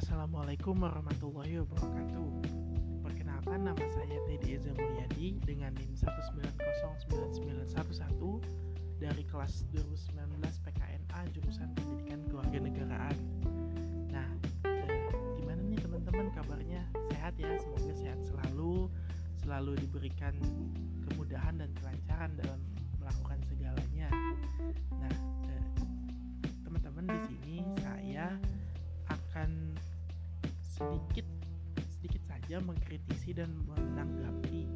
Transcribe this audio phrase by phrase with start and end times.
[0.00, 2.24] Assalamualaikum warahmatullahi wabarakatuh
[3.04, 8.08] Perkenalkan nama saya Teddy Eza Mulyadi dengan NIM 1909911
[8.96, 13.12] dari kelas 2019 PKNA jurusan Pendidikan Kewarganegaraan.
[14.08, 14.24] Nah,
[14.64, 16.80] eh, gimana nih teman-teman kabarnya?
[17.12, 17.60] Sehat ya?
[17.60, 18.88] Semoga sehat selalu,
[19.44, 20.32] selalu diberikan
[21.12, 22.56] kemudahan dan kelancaran dalam
[23.04, 24.08] melakukan segalanya.
[24.96, 25.12] Nah,
[25.44, 25.64] eh,
[32.50, 34.66] saja mengkritisi dan menanggapi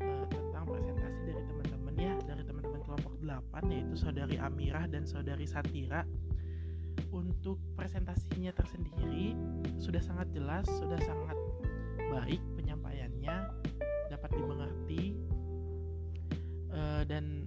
[0.00, 5.44] uh, tentang presentasi dari teman-teman ya dari teman-teman kelompok 8 yaitu saudari Amirah dan saudari
[5.44, 6.08] Satira.
[7.12, 9.36] Untuk presentasinya tersendiri
[9.76, 11.36] sudah sangat jelas sudah sangat
[12.08, 13.52] baik penyampaiannya
[14.08, 15.12] dapat dimengerti.
[16.72, 17.44] Uh, dan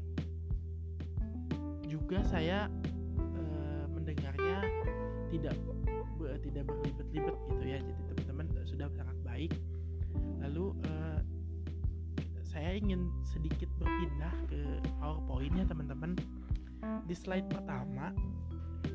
[1.89, 2.69] juga saya
[3.17, 4.69] uh, mendengarnya
[5.33, 5.57] tidak
[6.45, 7.81] tidak berlibet-libet gitu ya.
[7.81, 8.16] Jadi
[17.07, 18.11] di slide pertama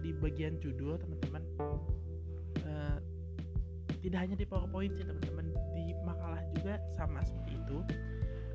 [0.04, 1.42] di bagian judul teman-teman
[2.68, 2.98] uh,
[4.02, 7.78] tidak hanya di powerpoint sih teman-teman di makalah juga sama seperti itu.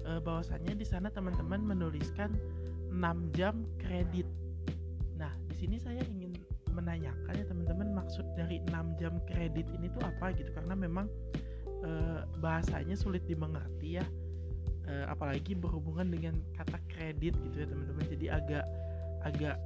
[0.08, 2.36] Uh, bahwasannya di sana teman-teman menuliskan
[2.92, 4.28] 6 jam kredit.
[5.16, 6.36] Nah di sini saya ingin
[6.72, 10.52] menanyakan ya teman-teman maksud dari 6 jam kredit ini tuh apa gitu?
[10.56, 11.12] Karena memang
[11.84, 11.92] e,
[12.40, 14.06] bahasanya sulit dimengerti ya.
[14.88, 18.06] E, apalagi berhubungan dengan kata kredit gitu ya teman-teman.
[18.08, 18.64] Jadi agak
[19.26, 19.58] agak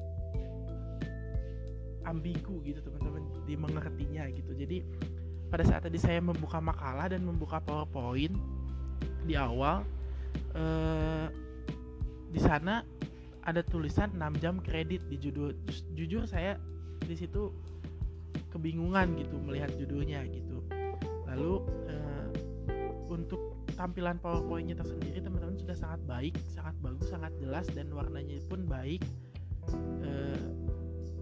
[2.08, 4.52] ambigu gitu teman-teman dimengertinya gitu.
[4.58, 4.84] Jadi
[5.52, 8.34] pada saat tadi saya membuka makalah dan membuka powerpoint
[9.28, 9.84] di awal
[10.56, 10.64] e,
[12.32, 12.82] di sana
[13.44, 15.52] ada tulisan 6 jam kredit di judul
[15.98, 16.56] jujur saya
[17.02, 17.52] di situ
[18.54, 20.62] kebingungan gitu melihat judulnya gitu.
[21.26, 22.28] Lalu uh,
[23.08, 28.68] untuk tampilan powerpointnya tersendiri teman-teman sudah sangat baik sangat bagus sangat jelas dan warnanya pun
[28.68, 29.02] baik
[29.70, 30.42] uh,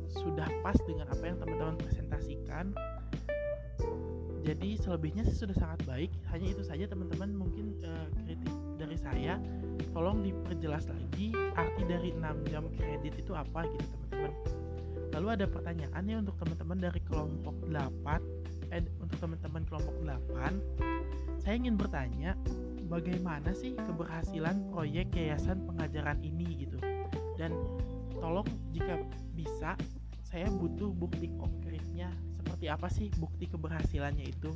[0.10, 2.72] sudah pas dengan apa yang teman-teman presentasikan.
[4.40, 6.12] Jadi selebihnya sih sudah sangat baik.
[6.34, 9.38] Hanya itu saja teman-teman mungkin uh, kritik dari saya.
[9.94, 14.34] Tolong diperjelas lagi arti dari 6 jam kredit itu apa gitu teman-teman.
[15.10, 18.40] Lalu ada pertanyaan ya untuk teman-teman dari kelompok 8
[18.70, 20.62] eh untuk teman-teman kelompok 8
[21.42, 22.38] saya ingin bertanya
[22.92, 26.78] bagaimana sih keberhasilan proyek yayasan pengajaran ini gitu?
[27.40, 27.56] Dan
[28.20, 29.00] tolong jika
[29.34, 29.74] bisa
[30.22, 34.52] saya butuh bukti konkretnya seperti apa sih bukti keberhasilannya itu.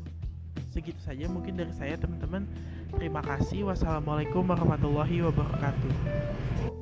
[0.70, 2.46] Segitu saja mungkin dari saya teman-teman.
[2.94, 3.66] Terima kasih.
[3.66, 6.73] Wassalamualaikum warahmatullahi wabarakatuh